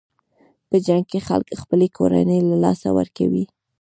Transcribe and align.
په 0.69 0.77
جنګ 0.85 1.03
کې 1.11 1.19
خلک 1.27 1.47
خپلې 1.61 1.87
کورنۍ 1.97 2.39
له 2.49 2.55
لاسه 2.63 2.87
ورکوي. 2.97 3.43